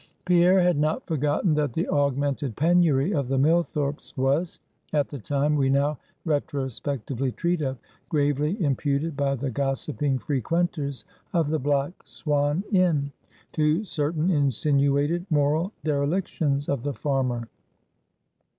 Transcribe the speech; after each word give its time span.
Pierre 0.25 0.59
had 0.61 0.79
not 0.79 1.05
forgotten 1.05 1.53
that 1.53 1.73
the 1.73 1.87
augmented 1.87 2.55
penury 2.55 3.13
of 3.13 3.27
the 3.27 3.37
Millthorpe's 3.37 4.17
was, 4.17 4.57
at 4.93 5.09
the 5.09 5.19
time 5.19 5.55
we 5.55 5.69
now 5.69 5.99
retrospectively 6.25 7.31
treat 7.31 7.61
of, 7.61 7.77
gravely 8.09 8.59
imputed 8.63 9.15
by 9.15 9.35
the 9.35 9.51
gossiping 9.51 10.17
frequenters 10.17 11.05
of 11.33 11.51
the 11.51 11.59
Black 11.59 11.93
Swan 12.03 12.63
Inn, 12.71 13.11
to 13.51 13.83
certain 13.83 14.31
insinuated 14.31 15.27
moral 15.29 15.71
derelictions 15.85 16.67
of 16.67 16.81
the 16.81 16.93
farmer. 16.93 17.47